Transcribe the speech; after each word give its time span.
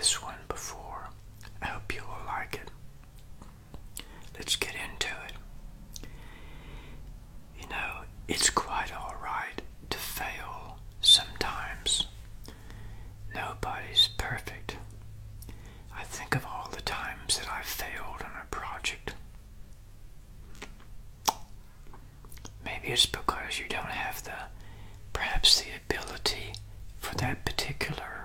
this 0.00 0.22
one 0.22 0.38
before. 0.48 1.10
I 1.60 1.66
hope 1.66 1.94
you 1.94 2.00
will 2.00 2.24
like 2.26 2.54
it. 2.54 4.02
Let's 4.34 4.56
get 4.56 4.72
into 4.74 5.08
it. 5.26 6.08
You 7.60 7.68
know, 7.68 8.04
it's 8.26 8.48
quite 8.48 8.90
alright 8.96 9.60
to 9.90 9.98
fail 9.98 10.78
sometimes. 11.02 12.06
Nobody's 13.34 14.08
perfect. 14.16 14.78
I 15.94 16.04
think 16.04 16.34
of 16.34 16.46
all 16.46 16.70
the 16.72 16.80
times 16.80 17.38
that 17.38 17.50
I've 17.52 17.66
failed 17.66 18.22
on 18.24 18.32
a 18.42 18.46
project. 18.50 19.12
Maybe 22.64 22.88
it's 22.88 23.04
because 23.04 23.58
you 23.58 23.66
don't 23.68 23.84
have 23.84 24.24
the, 24.24 24.32
perhaps 25.12 25.60
the 25.60 25.68
ability 25.84 26.54
for 27.00 27.14
that 27.16 27.44
particular 27.44 28.19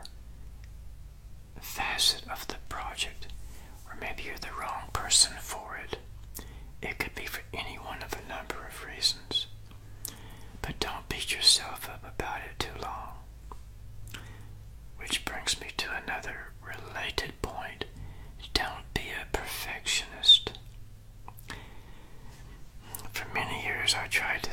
facet 1.76 2.24
of 2.32 2.48
the 2.48 2.56
project, 2.70 3.28
or 3.88 3.96
maybe 4.00 4.24
you're 4.24 4.38
the 4.38 4.56
wrong 4.60 4.84
person 4.94 5.34
for 5.42 5.78
it. 5.84 5.98
It 6.82 6.98
could 7.00 7.16
be 7.16 7.26
for 7.26 7.42
any 7.54 7.76
one 7.76 8.02
of 8.04 8.14
a 8.14 8.28
number 8.30 8.56
of 8.68 8.86
reasons. 8.86 9.48
But 10.62 10.80
don't 10.80 11.08
beat 11.10 11.34
yourself 11.34 11.90
up 11.90 12.04
about 12.08 12.40
it 12.50 12.60
too 12.60 12.80
long. 12.82 13.10
Which 14.98 15.26
brings 15.26 15.60
me 15.60 15.68
to 15.78 15.88
another 16.04 16.54
related 16.64 17.34
point. 17.42 17.86
Don't 18.54 18.94
be 18.94 19.10
a 19.22 19.26
perfectionist. 19.38 20.58
For 23.12 23.28
many 23.34 23.64
years 23.64 23.94
I 23.96 24.08
tried 24.08 24.44
to 24.44 24.50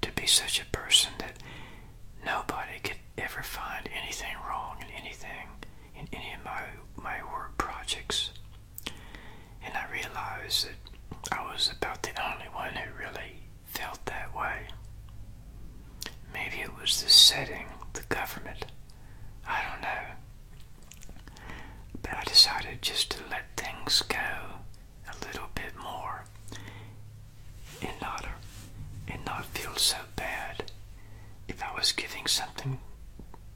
to 0.00 0.12
be 0.12 0.26
such 0.26 0.60
a 0.60 0.64
person 0.66 1.12
that 1.18 1.38
nobody 2.24 2.78
could 2.82 2.96
ever 3.16 3.42
find 3.42 3.88
anything 4.02 4.34
wrong 4.46 4.76
in 4.80 4.88
anything 5.02 5.48
in 5.98 6.08
any 6.12 6.32
of 6.34 6.44
my 6.44 6.62
my 7.02 7.22
work 7.32 7.56
projects. 7.58 8.30
And 9.64 9.74
I 9.76 9.90
realized 9.92 10.66
that 10.66 11.32
I 11.32 11.42
was 11.52 11.70
about 11.76 12.02
the 12.02 12.10
only 12.22 12.46
one 12.52 12.74
who 12.74 12.90
really 12.98 13.42
felt 13.66 14.04
that 14.06 14.34
way. 14.34 14.68
The 16.88 17.08
setting, 17.10 17.66
the 17.92 18.02
government. 18.08 18.64
I 19.46 19.62
don't 19.62 19.82
know. 19.82 21.44
But 22.02 22.14
I 22.14 22.24
decided 22.24 22.80
just 22.80 23.10
to 23.12 23.18
let 23.30 23.44
things 23.58 24.00
go 24.02 24.16
a 24.18 25.26
little 25.26 25.48
bit 25.54 25.76
more 25.82 26.24
and 27.82 27.92
not 28.00 28.26
and 29.06 29.22
not 29.26 29.44
feel 29.46 29.74
so 29.76 29.98
bad 30.16 30.72
if 31.46 31.62
I 31.62 31.72
was 31.74 31.92
giving 31.92 32.26
something 32.26 32.78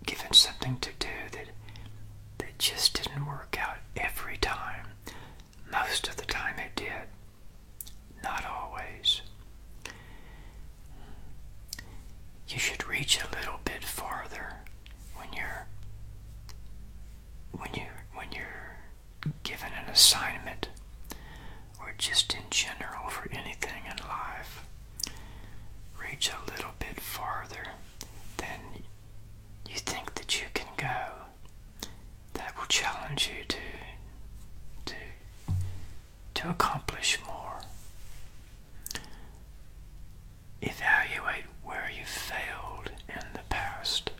given 0.06 0.32
something 0.32 0.78
to 0.80 0.90
do 0.98 1.08
that 1.32 1.48
that 2.38 2.58
just 2.58 2.94
didn't 3.02 3.26
work 3.26 3.56
out 3.58 3.78
every 3.96 4.36
time. 4.38 4.86
Most 5.70 6.06
of 6.08 6.16
the 6.16 6.24
time 6.26 6.58
it 6.58 6.76
did. 6.76 7.08
Not 8.22 8.44
always. 8.46 9.22
You 12.52 12.58
should 12.58 12.86
reach 12.86 13.18
a 13.18 13.36
little 13.36 13.60
bit 13.64 13.82
farther 13.84 14.54
when 15.16 15.32
you're 15.32 15.66
when 17.52 17.70
you 17.74 17.86
when 18.14 18.26
you're 18.32 18.76
given 19.42 19.70
an 19.72 19.88
assignment 19.90 20.68
or 21.80 21.94
just 21.98 22.34
in 22.34 22.42
general 22.50 23.08
for 23.08 23.28
anything 23.32 23.82
in 23.90 23.96
life. 24.06 24.64
Reach 26.00 26.30
a 26.30 26.50
little 26.50 26.72
bit 26.78 27.00
farther 27.00 27.64
than 28.36 28.60
you 29.68 29.76
think 29.76 30.14
that 30.14 30.40
you 30.40 30.46
can 30.54 30.68
go. 30.76 31.88
That 32.34 32.56
will 32.58 32.66
challenge 32.66 33.30
you 33.34 33.44
to 33.44 33.58
to 34.86 34.94
to 36.34 36.50
accomplish 36.50 37.18
more. 37.26 37.60
Evaluate 40.60 41.44
where 41.64 41.90
you 41.96 42.04
failed 42.04 42.90
in 43.08 43.26
the 43.34 43.40
past. 43.48 44.10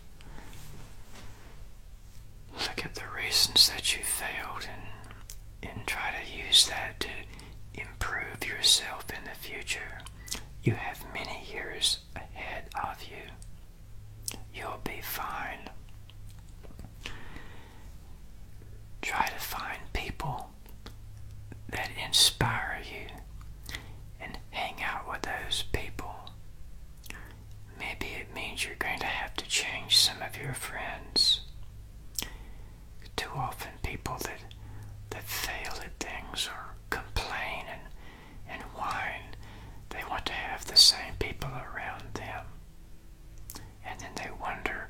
Look 2.53 2.85
at 2.85 2.95
the 2.95 3.03
reasons 3.17 3.69
that 3.71 3.97
you 3.97 4.03
failed 4.05 4.67
and, 4.71 5.71
and 5.73 5.87
try 5.87 6.11
to 6.13 6.47
use 6.47 6.67
that 6.69 7.01
to 7.01 7.09
improve 7.75 8.47
yourself 8.47 9.07
in 9.11 9.25
the 9.25 9.39
future. 9.39 9.99
You 10.63 10.75
have 10.75 11.05
many 11.15 11.45
years 11.51 11.99
ahead 12.15 12.65
of 12.83 13.03
you. 13.05 14.37
You'll 14.55 14.81
be 14.85 15.01
fine. 15.03 15.69
Try 19.01 19.27
to 19.27 19.41
find 19.41 19.79
people 19.93 20.51
that 22.13 22.19
inspire 22.19 22.79
you 22.85 23.07
and 24.21 24.39
hang 24.51 24.75
out 24.83 25.11
with 25.11 25.23
those 25.23 25.65
people. 25.73 26.15
Maybe 27.79 28.07
it 28.21 28.35
means 28.35 28.65
you're 28.65 28.77
going 28.77 29.01
to 29.01 29.07
have 29.07 29.35
to 29.37 29.47
change 29.47 29.97
some 29.97 30.21
of 30.23 30.37
your 30.41 30.53
friends. 30.55 31.41
Too 33.17 33.31
often 33.35 33.71
people 33.83 34.17
that 34.23 34.41
that 35.11 35.23
fail 35.25 35.73
at 35.85 35.99
things 36.01 36.49
or 36.49 36.75
complain 36.91 37.65
and, 37.71 37.81
and 38.49 38.63
whine, 38.75 39.37
they 39.91 40.03
want 40.09 40.25
to 40.27 40.33
have 40.33 40.65
the 40.67 40.77
same 40.77 41.15
people 41.19 41.51
around 41.51 42.03
them. 42.15 42.47
And 43.85 44.01
then 44.01 44.11
they 44.17 44.31
wonder 44.41 44.89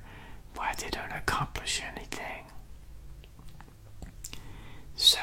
why 0.54 0.74
they 0.78 0.90
don't 0.90 1.12
accomplish 1.12 1.82
anything. 1.96 2.44
So, 4.94 5.18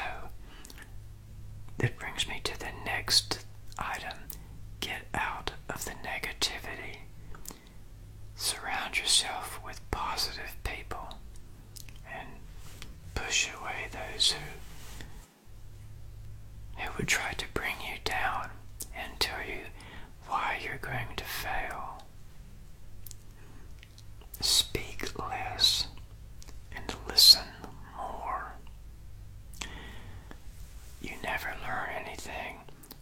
that 1.78 1.98
brings 1.98 2.28
me 2.28 2.40
to 2.44 2.58
the 2.58 2.72
next 2.84 3.44
item 3.78 4.18
get 4.80 5.06
out 5.14 5.52
of 5.68 5.84
the 5.84 5.92
negativity. 5.92 6.98
Surround 8.34 8.98
yourself 8.98 9.60
with 9.64 9.80
positive 9.90 10.56
people 10.64 11.18
and 12.12 12.28
push 13.14 13.48
away 13.60 13.88
those 13.92 14.32
who 14.32 14.38
who 16.78 16.90
would 16.96 17.08
try 17.08 17.32
to 17.34 17.44
bring 17.52 17.74
you 17.82 17.96
down 18.04 18.48
and 18.96 19.18
tell 19.20 19.40
you 19.46 19.60
why 20.28 20.58
you're 20.64 20.78
going 20.78 21.14
to 21.16 21.24
fail. 21.24 22.02
Speak 24.40 25.18
less 25.18 25.86
and 26.74 26.94
listen 27.08 27.44
more. 27.96 28.54
You 31.02 31.12
never 31.22 31.54
learn 31.66 31.90
anything 32.06 32.56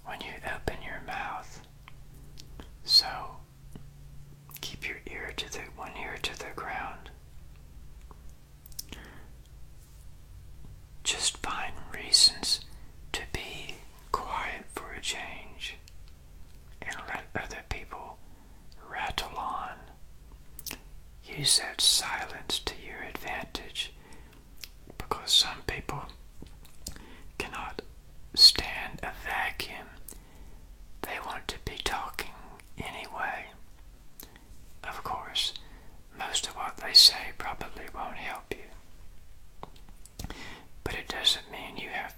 when 0.04 0.20
you 0.20 0.32
open 0.54 0.82
your 0.82 1.00
mouth. 1.06 1.60
So 2.84 3.06
keep 4.60 4.86
your 4.88 4.98
ear 5.06 5.32
to 5.36 5.52
the 5.52 5.60
one 5.76 5.92
ear 6.00 6.16
to 6.22 6.38
the 6.38 6.50
ground. 6.56 7.10
Just 11.04 11.38
find 11.38 11.72
reasons 11.94 12.60
to 13.12 13.22
be 13.32 13.76
quiet 14.12 14.64
for 14.74 14.92
a 14.92 15.00
change 15.00 15.76
and 16.82 16.94
let 17.08 17.24
other 17.42 17.62
people 17.68 18.18
rattle 18.90 19.36
on. 19.36 19.70
Use 21.38 21.58
that 21.60 21.80
silence 21.80 22.58
to 22.64 22.74
your 22.84 23.00
advantage 23.08 23.92
because 24.98 25.30
some 25.30 25.62
people 25.68 26.02
cannot 27.38 27.80
stand 28.34 28.98
a 29.04 29.12
vacuum. 29.24 29.86
They 31.02 31.16
want 31.24 31.46
to 31.46 31.56
be 31.64 31.76
talking 31.84 32.32
anyway. 32.76 33.46
Of 34.82 35.04
course, 35.04 35.54
most 36.18 36.48
of 36.48 36.56
what 36.56 36.78
they 36.78 36.92
say 36.92 37.32
probably 37.38 37.84
won't 37.94 38.16
help 38.16 38.52
you. 38.52 40.28
But 40.82 40.94
it 40.94 41.06
doesn't 41.06 41.52
mean 41.52 41.76
you 41.76 41.90
have 41.90 42.17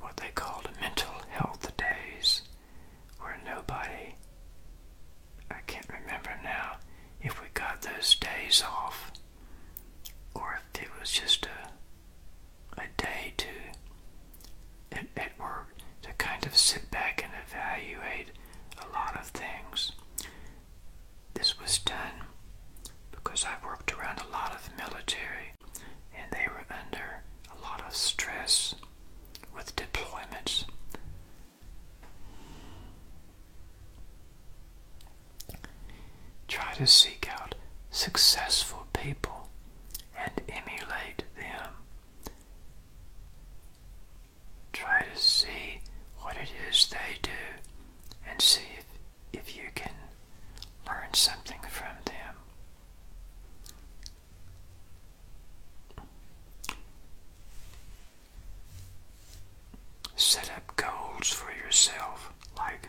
what 0.00 0.16
they 0.16 0.28
called 0.34 0.68
mental 0.80 1.10
health 1.30 1.76
days, 1.76 2.42
where 3.18 3.36
nobody, 3.44 4.14
I 5.50 5.58
can't 5.66 5.88
remember 5.88 6.30
now 6.44 6.76
if 7.20 7.40
we 7.40 7.48
got 7.54 7.82
those 7.82 8.14
days 8.16 8.62
off 8.66 9.10
or 10.34 10.60
if 10.74 10.82
it 10.82 10.88
was 11.00 11.10
just 11.10 11.46
a, 11.46 12.80
a 12.80 12.84
day 12.96 13.32
to, 13.38 13.48
at, 14.92 15.06
at 15.16 15.38
work, 15.38 15.74
to 16.02 16.12
kind 16.12 16.46
of 16.46 16.56
sit 16.56 16.90
back 16.90 17.22
and 17.24 17.32
evaluate 17.48 18.30
a 18.78 18.86
lot 18.92 19.16
of 19.18 19.26
things. 19.28 19.92
This 21.34 21.60
was 21.60 21.78
done 21.80 22.26
because 23.10 23.44
I 23.44 23.54
worked 23.66 23.92
around 23.92 24.20
a 24.20 24.32
lot 24.32 24.54
of 24.54 24.70
military 24.76 25.52
and 26.16 26.30
they 26.30 26.46
were 26.48 26.64
under 26.70 27.22
a 27.50 27.62
lot 27.62 27.82
of 27.86 27.94
stress 27.94 28.74
with 29.54 29.74
deployments. 29.76 30.64
Try 36.48 36.71
to 36.82 36.88
seek 36.88 37.28
out 37.30 37.54
successful 37.92 38.86
people 38.92 39.48
and 40.18 40.32
emulate 40.48 41.22
them. 41.36 41.70
Try 44.72 45.04
to 45.14 45.20
see 45.20 45.80
what 46.22 46.36
it 46.36 46.48
is 46.68 46.88
they 46.90 47.18
do 47.22 47.30
and 48.28 48.40
see 48.42 48.62
if, 48.76 48.84
if 49.32 49.56
you 49.56 49.68
can 49.76 49.92
learn 50.84 51.14
something 51.14 51.60
from 51.68 51.94
them. 52.06 52.34
Set 60.16 60.50
up 60.56 60.74
goals 60.74 61.28
for 61.28 61.52
yourself 61.52 62.32
like 62.58 62.88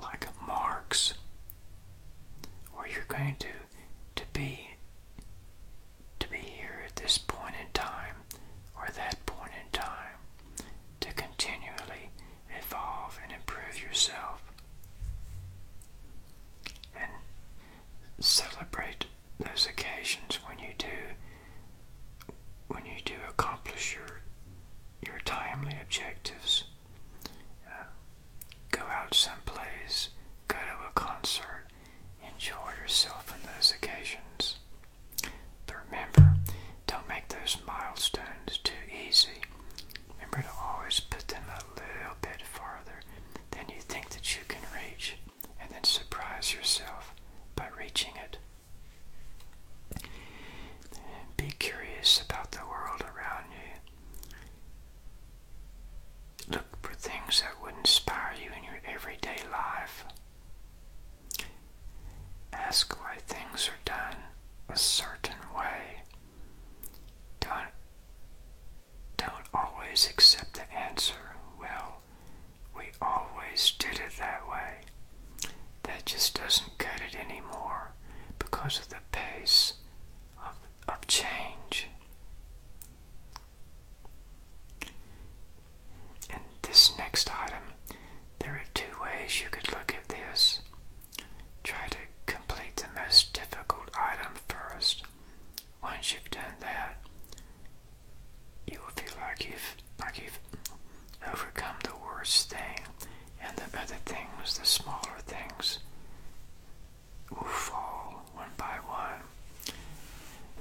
like 0.00 0.28
marks 0.46 1.14
where 2.74 2.88
you're 2.88 3.01
going 3.12 3.36
to 3.38 3.48
to 4.16 4.22
be 4.32 4.68
to 6.18 6.28
be 6.30 6.38
here 6.38 6.82
at 6.86 6.96
this 6.96 7.18
point 7.18 7.54
in 7.60 7.66
time 7.72 8.16
or 8.76 8.88
that 8.96 9.24
point 9.26 9.52
in 9.62 9.70
time 9.78 10.16
to 11.00 11.12
continually 11.12 12.10
evolve 12.58 13.18
and 13.22 13.32
improve 13.32 13.82
yourself 13.82 14.42
and 16.96 17.10
celebrate 18.18 19.06
those 19.38 19.66
occasions 19.66 20.38
when 20.46 20.58
you 20.58 20.72
do 20.78 20.86
when 22.68 22.84
you 22.86 23.00
do 23.04 23.14
accomplish 23.28 23.94
your 23.96 24.20
your 25.04 25.18
timely 25.24 25.76
objectives 25.82 26.64
uh, 27.66 27.84
go 28.70 28.82
out 28.82 29.14
someplace 29.14 30.10
go 30.48 30.56
to 30.56 30.88
a 30.88 30.92
concert 30.94 31.66
enjoy 32.32 32.70
yourself 32.80 33.32
on 33.32 33.38
those 33.54 33.72
occasions 33.72 34.56
but 35.66 35.76
remember 35.90 36.34
don't 36.86 37.08
make 37.08 37.28
those 37.28 37.56
milestones 37.66 38.58
too 38.62 38.72
easy 39.08 39.42
remember 40.14 40.42
to 40.42 40.54
always 40.62 41.00
put 41.00 41.26
them 41.28 41.44
a 41.48 41.64
little 41.74 42.16
bit 42.20 42.42
farther 42.42 43.00
than 43.50 43.64
you 43.68 43.80
think 43.80 44.10
that 44.10 44.36
you 44.36 44.42
can 44.48 44.60
reach 44.74 45.16
and 45.60 45.70
then 45.70 45.84
surprise 45.84 46.54
yourself 46.54 47.14
by 47.56 47.68
reaching 47.78 48.12
it 48.24 48.38
be 51.36 51.50
curious 51.58 52.20
about 52.22 52.52
the 52.52 52.64
world 52.68 53.00
around 53.02 53.44
you. 53.50 53.80
Look 56.54 56.64
for 56.82 56.94
things 56.94 57.40
that 57.42 57.60
would 57.62 57.74
inspire 57.78 58.34
you 58.40 58.50
in 58.56 58.64
your 58.64 58.80
everyday 58.86 59.38
life. 59.50 60.04
Ask 62.52 62.98
why 63.00 63.16
things 63.26 63.68
are 63.68 63.82
done 63.84 64.16
a 64.68 64.76
certain 64.76 65.36
way. 65.56 66.02
Don't, 67.40 67.72
don't 69.16 69.52
always 69.92 70.08
accept 70.08 70.54
the 70.54 70.74
answer, 70.74 71.36
well, 71.60 71.98
we 72.74 72.84
always 73.02 73.74
did 73.78 74.00
it 74.00 74.16
that 74.18 74.40
way. 74.50 74.78
That 75.82 76.06
just 76.06 76.34
doesn't 76.34 76.78
cut 76.78 77.02
it 77.06 77.14
anymore 77.14 77.90
because 78.38 78.78
of 78.78 78.88
the 78.88 78.96
pace 79.12 79.74
of, 80.42 80.54
of 80.88 81.06
change. 81.08 81.88
In 86.30 86.40
this 86.62 86.92
next 86.96 87.30
item, 87.30 87.74
there 88.38 88.52
are 88.52 88.64
two 88.72 88.96
ways 89.02 89.42
you 89.42 89.50
could 89.50 89.70
look 89.72 89.94
at 89.94 90.08
this. 90.08 90.60
Try 91.64 91.88
to 91.90 91.98
complete 92.24 92.76
the 92.76 92.98
most 92.98 93.34
difficult 93.34 93.90
item 93.94 94.32
first. 94.48 95.02
Once 95.82 96.14
you've 96.14 96.30
done 96.30 96.54
that, 96.60 96.96
you 98.66 98.78
will 98.80 98.92
feel 99.02 99.14
like 99.20 99.44
you've 99.48 99.76
like 100.00 100.18
you've 100.18 100.38
overcome 101.32 101.76
the 101.84 101.94
worst 102.04 102.50
thing, 102.50 102.80
and 103.42 103.56
the 103.56 103.78
other 103.78 103.96
things, 104.04 104.58
the 104.58 104.64
smaller 104.66 105.18
things, 105.26 105.78
will 107.30 107.44
fall 107.46 108.24
one 108.34 108.50
by 108.56 108.78
one. 108.86 109.22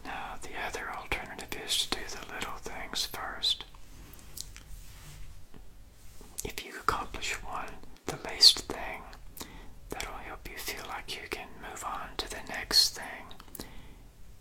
Now, 0.05 0.35
the 0.41 0.49
other 0.67 0.91
alternative 0.95 1.59
is 1.65 1.85
to 1.87 1.97
do 1.97 2.01
the 2.09 2.33
little 2.33 2.57
things 2.57 3.05
first. 3.07 3.65
If 6.43 6.65
you 6.65 6.73
accomplish 6.79 7.33
one, 7.43 7.69
the 8.07 8.17
least 8.29 8.59
thing, 8.61 9.01
that'll 9.89 10.13
help 10.13 10.49
you 10.49 10.57
feel 10.57 10.83
like 10.87 11.15
you 11.15 11.27
can 11.29 11.47
move 11.61 11.83
on 11.85 12.09
to 12.17 12.29
the 12.29 12.41
next 12.49 12.95
thing, 12.95 13.65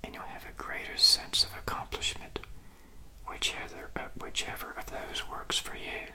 and 0.02 0.14
you'll 0.14 0.22
have 0.24 0.44
a 0.46 0.62
greater 0.62 0.96
sense 0.96 1.44
of 1.44 1.50
accomplishment, 1.58 2.38
whichever, 3.28 3.90
uh, 3.96 4.08
whichever 4.18 4.72
of 4.78 4.86
those 4.86 5.28
works 5.28 5.58
for 5.58 5.76
you. 5.76 6.08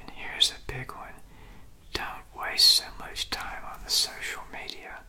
And 0.00 0.10
here's 0.14 0.50
a 0.52 0.72
big 0.72 0.92
one 0.92 1.14
don't 1.92 2.24
waste 2.38 2.70
so 2.70 2.84
much 2.98 3.28
time 3.30 3.62
on 3.64 3.80
the 3.84 3.90
social 3.90 4.42
media, 4.52 5.00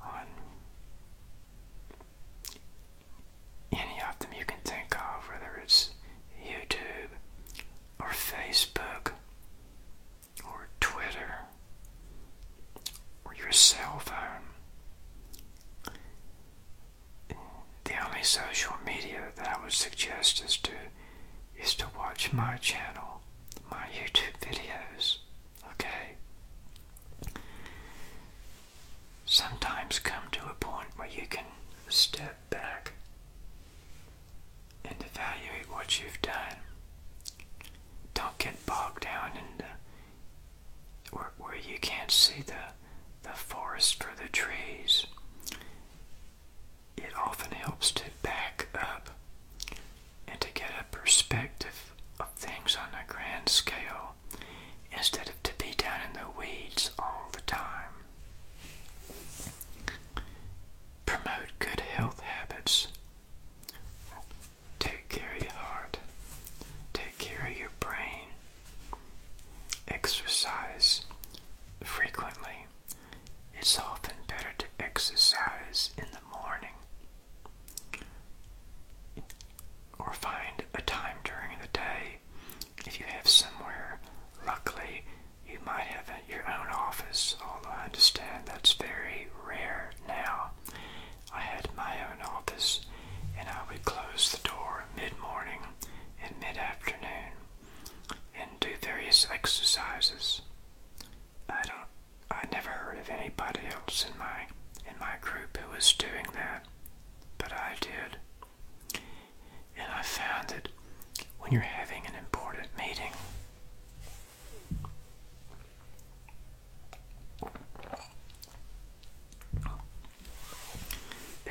on 0.00 0.26
any 3.72 4.00
of 4.08 4.18
them 4.20 4.30
you 4.38 4.44
can 4.44 4.58
think 4.64 4.94
of, 4.96 5.28
whether 5.28 5.60
it's 5.62 5.90
YouTube 6.46 7.10
or 8.00 8.08
Facebook 8.10 9.12
or 10.46 10.68
Twitter 10.80 11.38
or 13.24 13.34
your 13.34 13.43
cell 13.54 13.98
phone. 14.00 14.42
Um, 17.30 17.36
the 17.84 17.94
only 18.06 18.22
social 18.22 18.74
media 18.84 19.32
that 19.36 19.48
I 19.48 19.62
would 19.62 19.72
suggest 19.72 20.42
is 20.44 20.56
to 20.58 20.72
is 21.56 21.74
to 21.76 21.86
watch 21.96 22.32
my 22.32 22.56
channel, 22.56 23.20
my 23.70 23.86
YouTube 23.94 24.38
videos. 24.40 25.18
Okay? 25.72 26.16
Sometimes 29.24 29.98
come 29.98 30.24
to 30.32 30.44
a 30.50 30.54
point 30.54 30.88
where 30.96 31.08
you 31.08 31.26
can 31.28 31.44
step 31.88 32.38
back 32.50 32.92
and 34.84 34.96
evaluate 35.00 35.70
what 35.70 36.00
you've 36.02 36.20
done. 36.22 36.56
Don't 38.14 38.36
get 38.38 38.66
bogged 38.66 39.02
down 39.04 39.30
in 39.36 39.58
the 39.58 39.64
where, 41.16 41.30
where 41.38 41.56
you 41.56 41.78
can't 41.80 42.10
see 42.10 42.42
the 42.42 42.73
forest 43.84 44.02
for 44.02 44.22
the 44.22 44.28
trees. 44.30 45.06
It 46.96 47.12
often 47.18 47.52
helps 47.52 47.90
to 47.92 48.04
back 48.22 48.68
up 48.74 49.10
and 50.26 50.40
to 50.40 50.48
get 50.54 50.70
a 50.80 50.84
perspective 50.96 51.92
of 52.18 52.30
things 52.32 52.76
on 52.76 52.88
a 52.94 53.12
grand 53.12 53.48
scale 53.48 54.14
instead 54.96 55.28
of 55.28 55.42
to 55.42 55.52
be 55.58 55.72
down 55.76 56.00
in 56.08 56.12
the 56.14 56.38
weeds 56.38 56.90
all 56.98 57.28
the 57.32 57.40
time. 57.42 57.92
Promote 61.04 61.50
good 61.58 61.80
health 61.80 62.20
habits. 62.20 62.88
Take 64.78 65.08
care 65.10 65.34
of 65.36 65.42
your 65.42 65.52
heart. 65.52 65.98
Take 66.94 67.18
care 67.18 67.46
of 67.50 67.58
your 67.58 67.70
brain. 67.80 68.28
Exercise 69.88 71.04
frequently. 71.82 72.66
It's 73.58 73.78
often 73.78 74.14
better 74.28 74.50
to 74.58 74.66
exercise 74.80 75.90
in 75.96 76.06
the 76.12 76.38
morning 76.38 76.74
or 79.98 80.12
find 80.12 80.62
a 80.74 80.82
time 80.82 81.16
during 81.24 81.58
the 81.60 81.68
day 81.68 82.18
if 82.86 82.98
you 83.00 83.06
have 83.06 83.26
somewhere. 83.26 84.00
Luckily, 84.46 85.04
you 85.48 85.58
might 85.64 85.84
have 85.84 86.10
your 86.28 86.42
own 86.48 86.68
office, 86.72 87.36
although 87.42 87.70
I 87.70 87.84
understand 87.84 88.44
that's 88.46 88.72
very 88.74 89.28
rare 89.46 89.90
now. 90.06 90.50
I 91.34 91.40
had 91.40 91.68
my 91.76 91.96
own 92.10 92.22
office, 92.26 92.80
and 93.38 93.48
I 93.48 93.60
would 93.70 93.84
close 93.84 94.32
the 94.32 94.46
door 94.48 94.84
mid 94.96 95.12
morning 95.20 95.60
and 96.22 96.34
mid 96.40 96.56
afternoon 96.56 97.32
and 98.38 98.50
do 98.60 98.68
various 98.82 99.26
exercises. 99.32 100.42
I 101.48 101.62
don't 101.64 101.88
I 102.30 102.46
never 102.52 102.70
heard 102.70 102.98
of 102.98 103.08
anybody 103.10 103.60
else 103.72 104.04
in 104.10 104.18
my 104.18 104.46
in 104.88 104.98
my 104.98 105.14
group 105.20 105.56
who 105.56 105.73
was 105.84 105.92
doing 105.92 106.24
that, 106.32 106.64
but 107.36 107.52
I 107.52 107.74
did. 107.78 108.16
And 109.76 109.86
I 109.94 110.00
found 110.02 110.48
that 110.48 110.68
when 111.38 111.52
you're 111.52 111.60
having 111.60 112.06
an 112.06 112.14
important 112.18 112.68
meeting, 112.78 113.12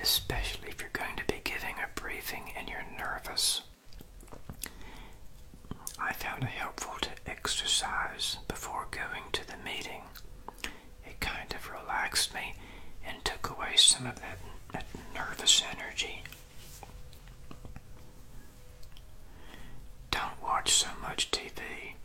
especially 0.02 0.70
if 0.70 0.82
you're 0.82 0.90
going 0.94 1.16
to 1.16 1.26
be 1.28 1.40
giving 1.44 1.76
a 1.76 2.00
briefing 2.00 2.54
and 2.58 2.68
you're 2.68 2.86
nervous, 2.98 3.62
I 6.00 6.12
found 6.14 6.42
it 6.42 6.50
helpful 6.50 6.96
to 7.02 7.10
exercise 7.28 8.38
before 8.48 8.88
going 8.90 9.26
to 9.34 9.46
the 9.46 9.58
meeting. 9.64 10.02
It 11.06 11.20
kind 11.20 11.54
of 11.54 11.70
relaxed 11.70 12.34
me 12.34 12.56
and 13.06 13.24
took 13.24 13.50
away 13.50 13.76
some 13.76 14.06
of 14.08 14.16
that, 14.20 14.40
that 14.72 14.86
nervous 15.14 15.62
energy. 15.72 16.24
Don't 20.12 20.42
watch 20.42 20.72
so 20.74 20.88
much 21.02 21.32
TV. 21.32 21.96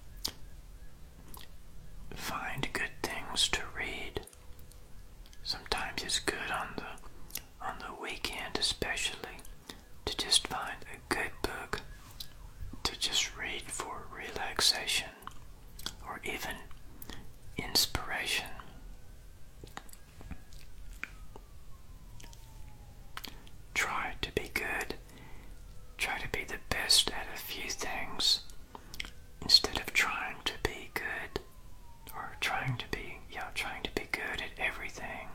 Find 2.14 2.68
good 2.72 2.90
things 3.02 3.48
to 3.48 3.62
read. 3.76 4.20
Sometimes 5.42 6.02
it's 6.02 6.18
good 6.18 6.50
on 6.52 6.68
the 6.76 7.64
on 7.64 7.74
the 7.80 8.00
weekend 8.02 8.56
especially 8.58 9.38
to 10.04 10.16
just 10.16 10.46
find 10.46 10.76
a 10.92 11.14
good 11.14 11.30
book 11.42 11.80
to 12.82 12.98
just 12.98 13.36
read 13.36 13.62
for 13.66 14.06
relaxation 14.14 15.08
or 16.06 16.20
even 16.24 16.56
inspiration. 17.56 18.46
Try 23.74 24.14
to 24.22 24.32
be 24.32 24.50
good. 24.54 24.94
Try 25.98 26.18
best 26.88 27.10
at 27.10 27.26
a 27.34 27.38
few 27.38 27.68
things 27.68 28.40
instead 29.42 29.76
of 29.76 29.92
trying 29.92 30.36
to 30.46 30.54
be 30.62 30.88
good 30.94 31.38
or 32.14 32.34
trying 32.40 32.78
to 32.78 32.86
be, 32.90 33.18
yeah, 33.30 33.44
trying 33.54 33.82
to 33.82 33.90
be 33.94 34.08
good 34.10 34.40
at 34.40 34.58
everything 34.58 35.28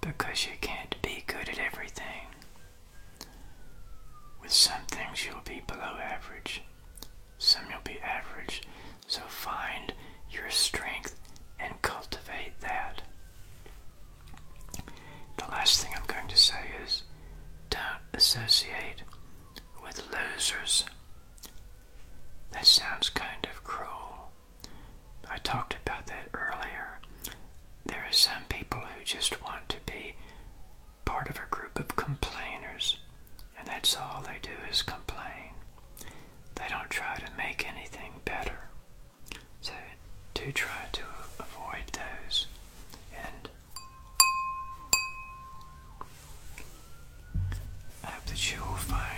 because 0.00 0.46
you 0.46 0.52
can't 0.60 1.00
be 1.02 1.22
good 1.28 1.48
at 1.48 1.60
everything. 1.60 2.26
With 4.42 4.50
some 4.50 4.82
things 4.88 5.24
you'll 5.24 5.40
be 5.44 5.62
below 5.68 5.94
average, 6.02 6.64
some 7.38 7.62
you'll 7.70 7.78
be 7.84 8.00
average, 8.00 8.62
so 9.06 9.20
find 9.28 9.94
your 10.32 10.50
strength 10.50 11.14
and 11.60 11.80
cultivate 11.80 12.58
that. 12.58 13.02
The 15.36 15.44
last 15.48 15.80
thing 15.80 15.92
I'm 15.94 16.06
going 16.08 16.26
to 16.26 16.36
say 16.36 16.72
is 16.84 17.04
don't 17.70 18.02
associate 18.14 19.04
That 22.52 22.66
sounds 22.66 23.08
kind 23.08 23.46
of 23.50 23.62
cruel. 23.62 24.30
I 25.30 25.38
talked 25.38 25.76
about 25.86 26.06
that 26.08 26.28
earlier. 26.34 26.98
There 27.86 28.04
are 28.08 28.12
some 28.12 28.42
people 28.48 28.80
who 28.80 29.04
just 29.04 29.40
want 29.42 29.68
to 29.68 29.76
be 29.86 30.14
part 31.04 31.28
of 31.30 31.36
a 31.36 31.54
group 31.54 31.78
of 31.78 31.94
complainers, 31.96 32.98
and 33.58 33.66
that's 33.68 33.96
all 33.96 34.22
they 34.22 34.38
do 34.42 34.50
is 34.70 34.82
complain. 34.82 35.54
They 36.56 36.66
don't 36.68 36.90
try 36.90 37.16
to 37.16 37.32
make 37.38 37.66
anything 37.68 38.12
better. 38.24 38.58
So 39.60 39.72
do 40.34 40.50
try 40.52 40.86
to 40.92 41.02
avoid 41.38 41.84
those. 41.92 42.46
And 43.14 43.48
I 48.04 48.06
hope 48.10 48.24
that 48.26 48.52
you 48.52 48.58
will 48.60 48.76
find 48.76 49.09